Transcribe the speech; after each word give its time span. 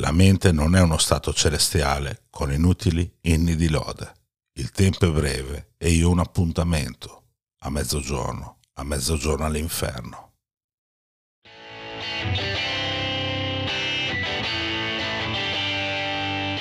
La 0.00 0.12
mente 0.12 0.50
non 0.50 0.76
è 0.76 0.80
uno 0.80 0.96
stato 0.96 1.30
celestiale 1.34 2.22
con 2.30 2.50
inutili 2.50 3.18
inni 3.22 3.54
di 3.54 3.68
lode. 3.68 4.10
Il 4.54 4.70
tempo 4.70 5.06
è 5.06 5.10
breve 5.10 5.74
e 5.76 5.90
io 5.90 6.08
ho 6.08 6.12
un 6.12 6.20
appuntamento 6.20 7.24
a 7.58 7.68
mezzogiorno, 7.70 8.60
a 8.76 8.82
mezzogiorno 8.82 9.44
all'inferno. 9.44 10.32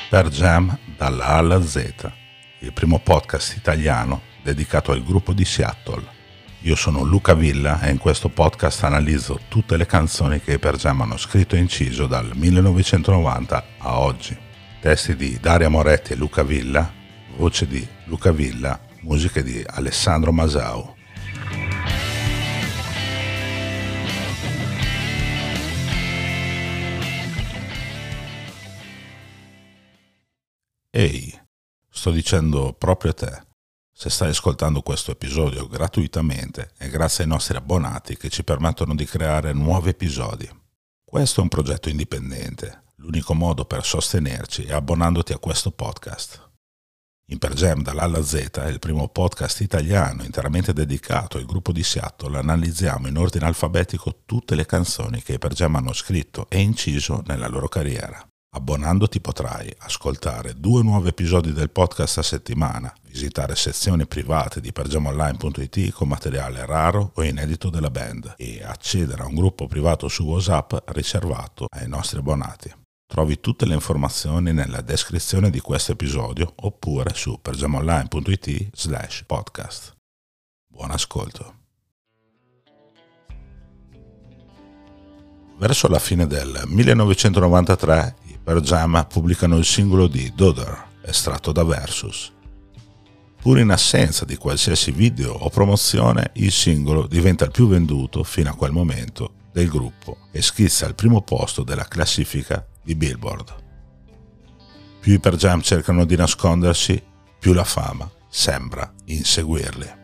Per 0.09 0.27
Jam 0.27 0.77
dalla 0.97 1.27
A 1.27 1.37
alla 1.37 1.61
Z, 1.61 2.11
il 2.59 2.73
primo 2.73 2.99
podcast 2.99 3.55
italiano 3.55 4.21
dedicato 4.43 4.91
al 4.91 5.01
gruppo 5.01 5.31
di 5.31 5.45
Seattle 5.45 6.18
io 6.61 6.75
sono 6.75 7.03
Luca 7.03 7.33
Villa 7.33 7.79
e 7.79 7.89
in 7.89 7.97
questo 7.97 8.27
podcast 8.27 8.83
analizzo 8.83 9.39
tutte 9.47 9.77
le 9.77 9.85
canzoni 9.85 10.41
che 10.41 10.59
Per 10.59 10.75
Jam 10.75 11.01
hanno 11.01 11.15
scritto 11.15 11.55
e 11.55 11.59
inciso 11.59 12.05
dal 12.05 12.31
1990 12.35 13.65
a 13.77 13.99
oggi. 13.99 14.37
Testi 14.81 15.15
di 15.15 15.37
Daria 15.39 15.69
Moretti 15.69 16.13
e 16.13 16.15
Luca 16.15 16.43
Villa, 16.43 16.91
voce 17.37 17.65
di 17.65 17.87
Luca 18.05 18.31
Villa, 18.31 18.77
musiche 19.01 19.41
di 19.41 19.63
Alessandro 19.65 20.33
Masau. 20.33 20.95
Ehi, 30.91 31.39
sto 31.89 32.11
dicendo 32.11 32.73
proprio 32.77 33.11
a 33.11 33.13
te 33.13 33.48
se 33.99 34.09
stai 34.09 34.29
ascoltando 34.29 34.81
questo 34.81 35.11
episodio 35.11 35.67
gratuitamente 35.67 36.71
è 36.77 36.87
grazie 36.87 37.25
ai 37.25 37.29
nostri 37.29 37.57
abbonati 37.57 38.15
che 38.15 38.29
ci 38.29 38.45
permettono 38.45 38.95
di 38.95 39.03
creare 39.03 39.51
nuovi 39.51 39.89
episodi. 39.89 40.49
Questo 41.03 41.41
è 41.41 41.43
un 41.43 41.49
progetto 41.49 41.89
indipendente, 41.89 42.93
l'unico 42.95 43.33
modo 43.33 43.65
per 43.65 43.83
sostenerci 43.83 44.63
è 44.63 44.71
abbonandoti 44.71 45.33
a 45.33 45.37
questo 45.37 45.71
podcast. 45.71 46.49
In 47.31 47.39
Per 47.39 47.53
Jam 47.55 47.81
dall'A 47.81 48.03
alla 48.03 48.23
Z 48.23 48.51
è 48.51 48.67
il 48.67 48.79
primo 48.79 49.09
podcast 49.09 49.59
italiano 49.59 50.23
interamente 50.23 50.71
dedicato 50.71 51.37
al 51.37 51.43
gruppo 51.43 51.73
di 51.73 51.83
Seattle. 51.83 52.37
Analizziamo 52.37 53.09
in 53.09 53.17
ordine 53.17 53.47
alfabetico 53.47 54.21
tutte 54.25 54.55
le 54.55 54.65
canzoni 54.65 55.21
che 55.21 55.33
i 55.33 55.39
Per 55.39 55.53
Jam 55.53 55.75
hanno 55.75 55.91
scritto 55.91 56.45
e 56.47 56.61
inciso 56.61 57.21
nella 57.27 57.49
loro 57.49 57.67
carriera. 57.67 58.25
Abbonandoti 58.51 59.21
potrai 59.21 59.71
ascoltare 59.77 60.55
due 60.59 60.81
nuovi 60.81 61.09
episodi 61.09 61.53
del 61.53 61.69
podcast 61.69 62.17
a 62.17 62.23
settimana, 62.23 62.91
visitare 63.03 63.55
sezioni 63.55 64.07
private 64.07 64.59
di 64.59 64.71
pergiamonline.it 64.71 65.91
con 65.91 66.07
materiale 66.07 66.65
raro 66.65 67.11
o 67.13 67.23
inedito 67.23 67.69
della 67.69 67.91
band 67.91 68.33
e 68.37 68.63
accedere 68.63 69.21
a 69.21 69.27
un 69.27 69.35
gruppo 69.35 69.67
privato 69.67 70.07
su 70.07 70.23
WhatsApp 70.23 70.73
riservato 70.87 71.67
ai 71.69 71.87
nostri 71.87 72.17
abbonati. 72.17 72.73
Trovi 73.05 73.39
tutte 73.39 73.67
le 73.67 73.75
informazioni 73.75 74.51
nella 74.51 74.81
descrizione 74.81 75.51
di 75.51 75.59
questo 75.59 75.91
episodio 75.91 76.51
oppure 76.55 77.13
su 77.13 77.39
pergiamonline.it 77.39 78.69
slash 78.73 79.25
podcast. 79.27 79.95
Buon 80.67 80.89
ascolto. 80.89 81.53
Verso 85.59 85.89
la 85.89 85.99
fine 85.99 86.25
del 86.25 86.63
1993 86.67 88.15
per 88.49 88.61
Jam 88.61 89.05
pubblicano 89.07 89.57
il 89.57 89.63
singolo 89.63 90.07
di 90.07 90.33
Dodder, 90.33 90.87
estratto 91.03 91.51
da 91.51 91.63
Versus. 91.63 92.33
Pur 93.39 93.59
in 93.59 93.69
assenza 93.69 94.25
di 94.25 94.37
qualsiasi 94.37 94.89
video 94.89 95.33
o 95.33 95.49
promozione, 95.49 96.31
il 96.37 96.51
singolo 96.51 97.05
diventa 97.05 97.45
il 97.45 97.51
più 97.51 97.67
venduto 97.67 98.23
fino 98.23 98.49
a 98.49 98.55
quel 98.55 98.71
momento 98.71 99.33
del 99.51 99.69
gruppo 99.69 100.17
e 100.31 100.41
schizza 100.41 100.87
al 100.87 100.95
primo 100.95 101.21
posto 101.21 101.61
della 101.61 101.85
classifica 101.85 102.65
di 102.81 102.95
Billboard. 102.95 103.55
Più 104.99 105.13
i 105.13 105.19
Per 105.19 105.35
Jam 105.35 105.61
cercano 105.61 106.03
di 106.05 106.15
nascondersi, 106.15 106.99
più 107.37 107.53
la 107.53 107.63
fama 107.63 108.09
sembra 108.29 108.91
inseguirli. 109.05 109.98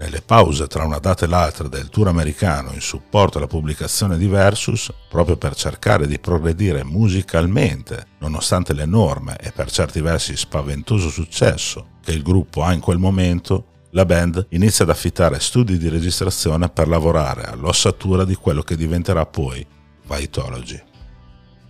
Nelle 0.00 0.22
pause 0.22 0.68
tra 0.68 0.84
una 0.84 1.00
data 1.00 1.24
e 1.24 1.28
l'altra 1.28 1.66
del 1.66 1.88
tour 1.88 2.06
americano 2.06 2.70
in 2.72 2.80
supporto 2.80 3.38
alla 3.38 3.48
pubblicazione 3.48 4.16
di 4.16 4.28
Versus, 4.28 4.92
proprio 5.08 5.36
per 5.36 5.56
cercare 5.56 6.06
di 6.06 6.20
progredire 6.20 6.84
musicalmente, 6.84 8.06
nonostante 8.18 8.74
l'enorme 8.74 9.36
e 9.38 9.50
per 9.50 9.68
certi 9.72 10.00
versi 10.00 10.36
spaventoso 10.36 11.10
successo 11.10 11.96
che 12.00 12.12
il 12.12 12.22
gruppo 12.22 12.62
ha 12.62 12.72
in 12.72 12.78
quel 12.78 12.98
momento, 12.98 13.66
la 13.90 14.04
band 14.04 14.46
inizia 14.50 14.84
ad 14.84 14.90
affittare 14.90 15.40
studi 15.40 15.78
di 15.78 15.88
registrazione 15.88 16.68
per 16.68 16.86
lavorare 16.86 17.42
all'ossatura 17.42 18.24
di 18.24 18.36
quello 18.36 18.62
che 18.62 18.76
diventerà 18.76 19.26
poi 19.26 19.66
Vitology. 20.06 20.80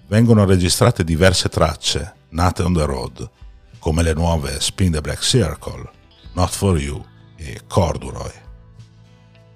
Vengono 0.07 0.45
registrate 0.45 1.03
diverse 1.03 1.49
tracce 1.49 2.15
nate 2.31 2.63
on 2.63 2.75
the 2.75 2.85
road, 2.85 3.31
come 3.79 4.03
le 4.03 4.13
nuove 4.13 4.61
Spin 4.61 4.93
the 4.93 5.01
Black 5.01 5.23
Circle, 5.23 5.91
Not 6.35 6.51
For 6.51 6.79
You 6.79 7.03
e 7.39 7.61
Corduroy. 7.67 8.33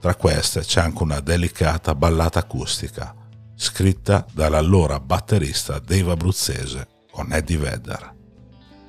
Tra 0.00 0.14
queste 0.14 0.60
c'è 0.60 0.80
anche 0.80 1.02
una 1.02 1.20
delicata 1.20 1.94
ballata 1.94 2.38
acustica, 2.38 3.14
scritta 3.54 4.26
dall'allora 4.32 4.98
batterista 5.00 5.78
Dave 5.78 6.12
Abruzzese 6.12 6.88
con 7.10 7.32
Eddie 7.32 7.58
Vedder. 7.58 8.14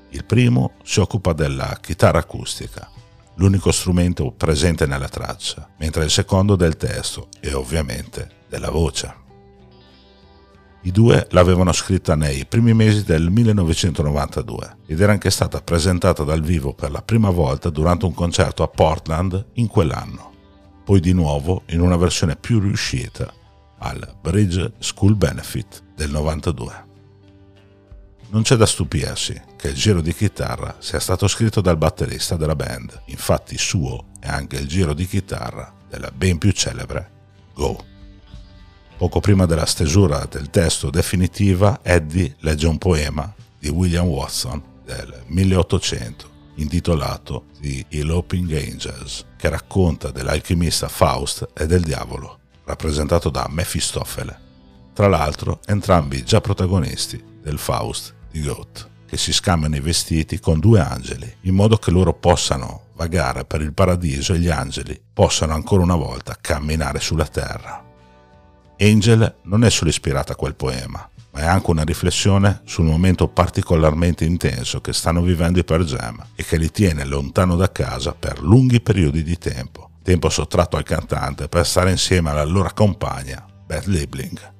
Il 0.09 0.25
primo 0.25 0.73
si 0.83 0.99
occupa 0.99 1.33
della 1.33 1.77
chitarra 1.81 2.19
acustica, 2.19 2.89
l'unico 3.35 3.71
strumento 3.71 4.31
presente 4.31 4.85
nella 4.85 5.09
traccia, 5.09 5.69
mentre 5.79 6.03
il 6.03 6.11
secondo 6.11 6.55
del 6.55 6.77
testo 6.77 7.29
e 7.39 7.53
ovviamente 7.53 8.43
della 8.47 8.69
voce. 8.69 9.21
I 10.85 10.91
due 10.91 11.27
l'avevano 11.31 11.71
scritta 11.71 12.13
nei 12.13 12.45
primi 12.45 12.73
mesi 12.73 13.05
del 13.05 13.29
1992 13.29 14.77
ed 14.87 14.99
era 14.99 15.13
anche 15.13 15.29
stata 15.29 15.61
presentata 15.61 16.23
dal 16.23 16.41
vivo 16.41 16.73
per 16.73 16.91
la 16.91 17.01
prima 17.01 17.29
volta 17.29 17.69
durante 17.69 18.03
un 18.05 18.13
concerto 18.13 18.63
a 18.63 18.67
Portland 18.67 19.45
in 19.53 19.67
quell'anno, 19.67 20.31
poi 20.83 20.99
di 20.99 21.13
nuovo 21.13 21.63
in 21.67 21.79
una 21.79 21.95
versione 21.95 22.35
più 22.35 22.59
riuscita 22.59 23.31
al 23.77 24.17
Bridge 24.19 24.73
School 24.79 25.15
Benefit 25.15 25.83
del 25.95 26.11
92. 26.11 26.91
Non 28.31 28.41
c'è 28.41 28.57
da 28.57 28.65
stupirsi 28.65 29.41
che 29.55 29.69
il 29.69 29.75
giro 29.75 30.01
di 30.01 30.13
chitarra 30.13 30.75
sia 30.79 30.99
stato 30.99 31.29
scritto 31.29 31.61
dal 31.61 31.77
batterista 31.77 32.35
della 32.35 32.57
band, 32.57 33.03
infatti 33.05 33.57
suo 33.57 34.07
è 34.19 34.27
anche 34.27 34.57
il 34.57 34.67
giro 34.67 34.93
di 34.93 35.07
chitarra 35.07 35.73
della 35.87 36.11
ben 36.11 36.37
più 36.39 36.51
celebre 36.51 37.11
Go. 37.53 37.91
Poco 39.03 39.19
prima 39.19 39.45
della 39.45 39.65
stesura 39.65 40.25
del 40.31 40.49
testo 40.49 40.89
definitiva, 40.89 41.81
Eddie 41.83 42.37
legge 42.39 42.67
un 42.67 42.77
poema 42.77 43.35
di 43.59 43.67
William 43.67 44.05
Watson 44.05 44.63
del 44.85 45.23
1800 45.27 46.29
intitolato 46.55 47.47
The 47.59 47.83
Eloping 47.89 48.49
Angels, 48.53 49.25
che 49.35 49.49
racconta 49.49 50.09
dell'alchimista 50.09 50.87
Faust 50.87 51.49
e 51.53 51.65
del 51.65 51.81
diavolo, 51.81 52.39
rappresentato 52.63 53.29
da 53.29 53.45
Mefistofele. 53.49 54.39
Tra 54.93 55.09
l'altro, 55.09 55.59
entrambi 55.65 56.23
già 56.23 56.39
protagonisti 56.39 57.21
del 57.41 57.57
Faust 57.57 58.13
di 58.31 58.41
Goethe, 58.41 58.89
che 59.05 59.17
si 59.17 59.33
scambiano 59.33 59.75
i 59.75 59.81
vestiti 59.81 60.39
con 60.39 60.61
due 60.61 60.79
angeli, 60.79 61.29
in 61.41 61.55
modo 61.55 61.75
che 61.75 61.91
loro 61.91 62.13
possano 62.13 62.91
vagare 62.93 63.43
per 63.43 63.59
il 63.59 63.73
paradiso 63.73 64.33
e 64.33 64.39
gli 64.39 64.49
angeli 64.49 64.97
possano 65.11 65.53
ancora 65.53 65.83
una 65.83 65.97
volta 65.97 66.37
camminare 66.39 67.01
sulla 67.01 67.27
terra. 67.27 67.91
Angel 68.83 69.35
non 69.43 69.63
è 69.63 69.69
solo 69.69 69.89
ispirata 69.89 70.33
a 70.33 70.35
quel 70.35 70.55
poema, 70.55 71.09
ma 71.31 71.39
è 71.39 71.45
anche 71.45 71.71
una 71.71 71.83
riflessione 71.83 72.61
sul 72.65 72.85
momento 72.85 73.27
particolarmente 73.27 74.25
intenso 74.25 74.81
che 74.81 74.93
stanno 74.93 75.21
vivendo 75.21 75.59
i 75.59 75.63
Per 75.63 75.83
Jam 75.83 76.23
e 76.35 76.43
che 76.43 76.57
li 76.57 76.69
tiene 76.69 77.05
lontano 77.05 77.55
da 77.55 77.71
casa 77.71 78.13
per 78.13 78.41
lunghi 78.41 78.81
periodi 78.81 79.23
di 79.23 79.37
tempo, 79.37 79.91
tempo 80.03 80.29
sottratto 80.29 80.75
al 80.75 80.83
cantante 80.83 81.47
per 81.47 81.65
stare 81.65 81.91
insieme 81.91 82.29
alla 82.29 82.43
loro 82.43 82.71
compagna, 82.73 83.45
Beth 83.65 83.85
Liebling. 83.85 84.53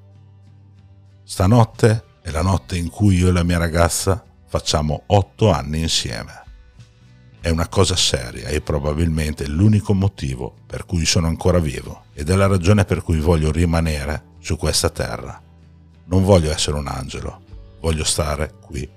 Stanotte 1.23 2.03
è 2.21 2.31
la 2.31 2.41
notte 2.41 2.77
in 2.77 2.89
cui 2.89 3.17
io 3.17 3.27
e 3.27 3.31
la 3.31 3.43
mia 3.43 3.57
ragazza 3.57 4.23
facciamo 4.47 5.03
otto 5.07 5.51
anni 5.51 5.81
insieme. 5.81 6.42
È 7.43 7.49
una 7.49 7.67
cosa 7.67 7.97
seria 7.97 8.47
e 8.47 8.61
probabilmente 8.61 9.45
l'unico 9.49 9.93
motivo 9.93 10.55
per 10.65 10.85
cui 10.85 11.03
sono 11.03 11.27
ancora 11.27 11.59
vivo 11.59 12.05
ed 12.13 12.29
è 12.29 12.35
la 12.35 12.47
ragione 12.47 12.85
per 12.85 13.03
cui 13.03 13.19
voglio 13.19 13.51
rimanere 13.51 14.35
su 14.39 14.55
questa 14.55 14.89
terra. 14.89 15.41
Non 16.05 16.23
voglio 16.23 16.53
essere 16.53 16.77
un 16.77 16.87
angelo, 16.87 17.41
voglio 17.81 18.05
stare 18.05 18.53
qui 18.61 18.89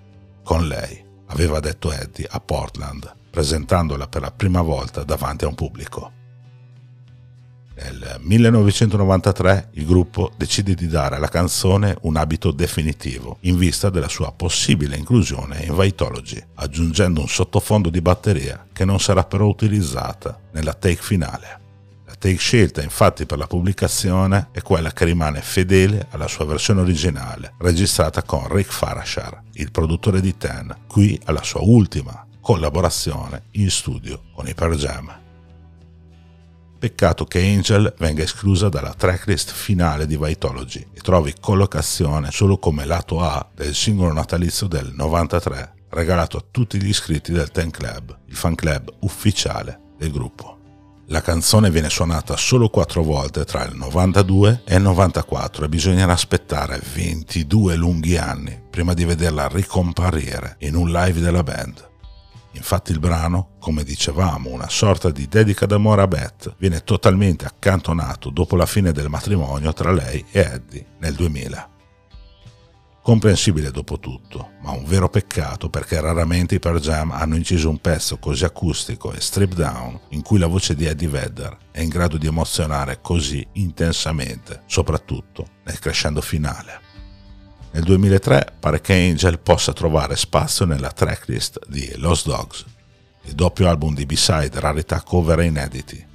con 0.44 0.68
lei, 0.68 1.04
aveva 1.26 1.58
detto 1.58 1.90
Eddie 1.90 2.28
a 2.30 2.38
Portland, 2.38 3.12
presentandola 3.32 4.06
per 4.06 4.20
la 4.20 4.30
prima 4.30 4.62
volta 4.62 5.02
davanti 5.02 5.44
a 5.44 5.48
un 5.48 5.56
pubblico. 5.56 6.12
Nel 7.78 8.16
1993 8.20 9.68
il 9.72 9.84
gruppo 9.84 10.32
decide 10.34 10.72
di 10.74 10.86
dare 10.86 11.16
alla 11.16 11.28
canzone 11.28 11.94
un 12.02 12.16
abito 12.16 12.50
definitivo 12.50 13.36
in 13.40 13.58
vista 13.58 13.90
della 13.90 14.08
sua 14.08 14.32
possibile 14.32 14.96
inclusione 14.96 15.62
in 15.62 15.76
Vitology, 15.76 16.42
aggiungendo 16.54 17.20
un 17.20 17.28
sottofondo 17.28 17.90
di 17.90 18.00
batteria 18.00 18.66
che 18.72 18.86
non 18.86 18.98
sarà 18.98 19.24
però 19.24 19.46
utilizzata 19.46 20.40
nella 20.52 20.72
take 20.72 21.02
finale. 21.02 21.60
La 22.06 22.14
take 22.14 22.36
scelta 22.36 22.80
infatti 22.80 23.26
per 23.26 23.36
la 23.36 23.46
pubblicazione 23.46 24.48
è 24.52 24.62
quella 24.62 24.92
che 24.94 25.04
rimane 25.04 25.42
fedele 25.42 26.06
alla 26.12 26.28
sua 26.28 26.46
versione 26.46 26.80
originale, 26.80 27.52
registrata 27.58 28.22
con 28.22 28.48
Rick 28.48 28.72
Farashar, 28.72 29.42
il 29.52 29.70
produttore 29.70 30.22
di 30.22 30.34
Ten, 30.38 30.74
qui 30.86 31.20
alla 31.24 31.42
sua 31.42 31.60
ultima 31.60 32.26
collaborazione 32.40 33.48
in 33.52 33.70
studio 33.70 34.22
con 34.32 34.48
i 34.48 34.54
Pearl 34.54 34.76
Jam. 34.76 35.24
Peccato 36.78 37.24
che 37.24 37.40
Angel 37.40 37.94
venga 37.98 38.22
esclusa 38.22 38.68
dalla 38.68 38.92
tracklist 38.92 39.50
finale 39.50 40.06
di 40.06 40.18
Vitology 40.18 40.86
e 40.92 41.00
trovi 41.00 41.34
collocazione 41.40 42.30
solo 42.30 42.58
come 42.58 42.84
lato 42.84 43.20
A 43.20 43.48
del 43.54 43.74
singolo 43.74 44.12
natalizio 44.12 44.66
del 44.66 44.92
93, 44.94 45.72
regalato 45.90 46.36
a 46.36 46.44
tutti 46.50 46.80
gli 46.80 46.88
iscritti 46.88 47.32
del 47.32 47.50
Ten 47.50 47.70
Club, 47.70 48.16
il 48.26 48.36
fan 48.36 48.54
club 48.54 48.92
ufficiale 49.00 49.80
del 49.96 50.12
gruppo. 50.12 50.56
La 51.06 51.22
canzone 51.22 51.70
viene 51.70 51.88
suonata 51.88 52.36
solo 52.36 52.68
quattro 52.68 53.02
volte 53.02 53.44
tra 53.44 53.64
il 53.64 53.76
92 53.76 54.62
e 54.64 54.74
il 54.74 54.82
94 54.82 55.64
e 55.64 55.68
bisognerà 55.68 56.12
aspettare 56.12 56.80
22 56.92 57.76
lunghi 57.76 58.16
anni 58.16 58.60
prima 58.68 58.92
di 58.92 59.04
vederla 59.04 59.46
ricomparire 59.46 60.56
in 60.60 60.74
un 60.74 60.90
live 60.90 61.20
della 61.20 61.44
band. 61.44 61.94
Infatti 62.56 62.90
il 62.90 62.98
brano, 62.98 63.50
come 63.58 63.84
dicevamo, 63.84 64.50
una 64.50 64.68
sorta 64.68 65.10
di 65.10 65.28
dedica 65.28 65.66
d'amore 65.66 66.02
a 66.02 66.06
Beth, 66.06 66.54
viene 66.58 66.82
totalmente 66.82 67.44
accantonato 67.44 68.30
dopo 68.30 68.56
la 68.56 68.66
fine 68.66 68.92
del 68.92 69.08
matrimonio 69.08 69.72
tra 69.72 69.92
lei 69.92 70.24
e 70.30 70.40
Eddie 70.40 70.86
nel 70.98 71.14
2000. 71.14 71.70
Comprensibile 73.02 73.70
dopo 73.70 74.00
tutto, 74.00 74.54
ma 74.62 74.72
un 74.72 74.84
vero 74.84 75.08
peccato 75.08 75.70
perché 75.70 76.00
raramente 76.00 76.56
i 76.56 76.58
Pearl 76.58 76.80
Jam 76.80 77.12
hanno 77.12 77.36
inciso 77.36 77.68
un 77.68 77.78
pezzo 77.78 78.18
così 78.18 78.44
acustico 78.44 79.12
e 79.12 79.20
strip 79.20 79.52
down 79.52 80.00
in 80.08 80.22
cui 80.22 80.40
la 80.40 80.48
voce 80.48 80.74
di 80.74 80.86
Eddie 80.86 81.06
Vedder 81.06 81.56
è 81.70 81.82
in 81.82 81.88
grado 81.88 82.16
di 82.16 82.26
emozionare 82.26 82.98
così 83.00 83.46
intensamente, 83.52 84.62
soprattutto 84.66 85.46
nel 85.64 85.78
crescendo 85.78 86.20
finale. 86.20 86.85
Nel 87.76 87.84
2003 87.84 88.54
pare 88.58 88.80
che 88.80 88.94
Angel 88.94 89.38
possa 89.38 89.74
trovare 89.74 90.16
spazio 90.16 90.64
nella 90.64 90.90
tracklist 90.90 91.58
di 91.68 91.92
Lost 91.96 92.26
Dogs, 92.26 92.64
il 93.24 93.34
doppio 93.34 93.68
album 93.68 93.94
di 93.94 94.06
B-side 94.06 94.58
rarità 94.60 95.02
cover 95.02 95.40
e 95.40 95.44
inediti, 95.44 96.06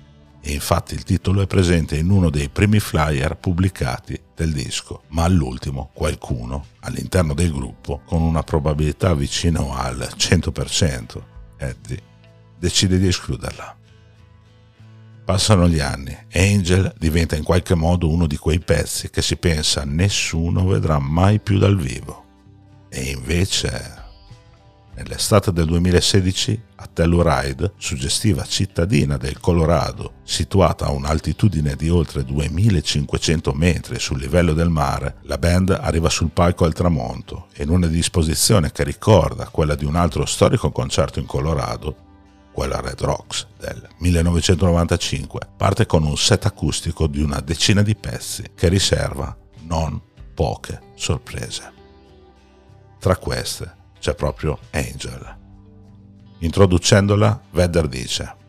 e 0.41 0.51
infatti 0.51 0.95
il 0.95 1.03
titolo 1.03 1.39
è 1.39 1.45
presente 1.45 1.97
in 1.97 2.09
uno 2.09 2.31
dei 2.31 2.49
primi 2.49 2.79
flyer 2.79 3.37
pubblicati 3.37 4.19
del 4.35 4.53
disco, 4.53 5.03
ma 5.09 5.25
all'ultimo 5.25 5.91
qualcuno 5.93 6.65
all'interno 6.79 7.35
del 7.35 7.51
gruppo, 7.51 8.01
con 8.05 8.23
una 8.23 8.41
probabilità 8.41 9.13
vicino 9.13 9.75
al 9.75 10.09
100%, 10.17 11.21
Eddie, 11.57 12.01
decide 12.57 12.97
di 12.97 13.05
escluderla. 13.05 13.80
Passano 15.31 15.69
gli 15.69 15.79
anni 15.79 16.13
Angel 16.33 16.93
diventa 16.97 17.37
in 17.37 17.45
qualche 17.45 17.73
modo 17.73 18.09
uno 18.09 18.27
di 18.27 18.35
quei 18.35 18.59
pezzi 18.59 19.09
che 19.09 19.21
si 19.21 19.37
pensa 19.37 19.85
nessuno 19.85 20.65
vedrà 20.65 20.99
mai 20.99 21.39
più 21.39 21.57
dal 21.57 21.77
vivo. 21.77 22.25
E 22.89 23.11
invece, 23.11 24.03
nell'estate 24.93 25.53
del 25.53 25.67
2016, 25.67 26.61
a 26.75 26.89
Telluride, 26.91 27.71
suggestiva 27.77 28.43
cittadina 28.43 29.15
del 29.15 29.39
Colorado, 29.39 30.15
situata 30.23 30.87
a 30.87 30.91
un'altitudine 30.91 31.77
di 31.77 31.87
oltre 31.87 32.25
2500 32.25 33.53
metri 33.53 33.99
sul 33.99 34.19
livello 34.19 34.51
del 34.51 34.69
mare, 34.69 35.15
la 35.21 35.37
band 35.37 35.69
arriva 35.69 36.09
sul 36.09 36.31
palco 36.31 36.65
al 36.65 36.73
tramonto 36.73 37.47
e 37.53 37.63
in 37.63 37.69
una 37.69 37.87
disposizione 37.87 38.73
che 38.73 38.83
ricorda 38.83 39.47
quella 39.47 39.75
di 39.75 39.85
un 39.85 39.95
altro 39.95 40.25
storico 40.25 40.71
concerto 40.71 41.19
in 41.19 41.25
Colorado, 41.25 42.09
quella 42.51 42.81
Red 42.81 43.01
Rocks 43.01 43.47
del 43.57 43.87
1995, 43.97 45.39
parte 45.57 45.85
con 45.85 46.03
un 46.03 46.17
set 46.17 46.45
acustico 46.45 47.07
di 47.07 47.21
una 47.21 47.39
decina 47.39 47.81
di 47.81 47.95
pezzi 47.95 48.51
che 48.55 48.67
riserva 48.67 49.35
non 49.61 50.01
poche 50.33 50.81
sorprese. 50.95 51.73
Tra 52.99 53.17
queste 53.17 53.79
c'è 53.99 54.15
proprio 54.15 54.59
Angel. 54.71 55.37
Introducendola, 56.39 57.41
Vedder 57.51 57.87
dice 57.87 58.39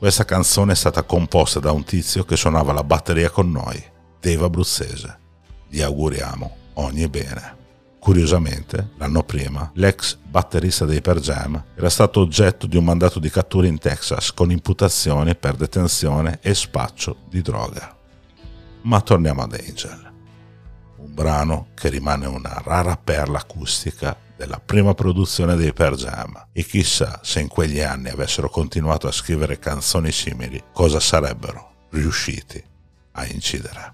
questa 0.00 0.24
canzone 0.24 0.72
è 0.72 0.76
stata 0.76 1.02
composta 1.02 1.60
da 1.60 1.72
un 1.72 1.84
tizio 1.84 2.24
che 2.24 2.34
suonava 2.34 2.72
la 2.72 2.82
batteria 2.82 3.28
con 3.28 3.50
noi, 3.52 3.78
Dave 4.18 4.46
Abruzzese. 4.46 5.18
Gli 5.68 5.82
auguriamo 5.82 6.56
ogni 6.76 7.06
bene. 7.06 7.59
Curiosamente, 8.00 8.92
l'anno 8.96 9.22
prima, 9.22 9.70
l'ex 9.74 10.16
batterista 10.16 10.86
dei 10.86 11.02
Per 11.02 11.20
Jam 11.20 11.62
era 11.76 11.90
stato 11.90 12.20
oggetto 12.20 12.66
di 12.66 12.78
un 12.78 12.84
mandato 12.84 13.18
di 13.18 13.28
cattura 13.28 13.66
in 13.66 13.78
Texas 13.78 14.32
con 14.32 14.50
imputazioni 14.50 15.36
per 15.36 15.54
detenzione 15.54 16.38
e 16.40 16.54
spaccio 16.54 17.18
di 17.28 17.42
droga. 17.42 17.94
Ma 18.82 19.02
torniamo 19.02 19.42
ad 19.42 19.52
Angel, 19.52 20.12
un 20.96 21.14
brano 21.14 21.68
che 21.74 21.90
rimane 21.90 22.24
una 22.24 22.62
rara 22.64 22.96
perla 22.96 23.40
acustica 23.40 24.16
della 24.34 24.62
prima 24.64 24.94
produzione 24.94 25.54
dei 25.54 25.74
Per 25.74 25.94
Jam 25.94 26.46
e 26.52 26.64
chissà 26.64 27.20
se 27.22 27.40
in 27.40 27.48
quegli 27.48 27.80
anni 27.80 28.08
avessero 28.08 28.48
continuato 28.48 29.08
a 29.08 29.12
scrivere 29.12 29.58
canzoni 29.58 30.10
simili 30.10 30.62
cosa 30.72 30.98
sarebbero 31.00 31.88
riusciti 31.90 32.64
a 33.12 33.26
incidere. 33.26 33.92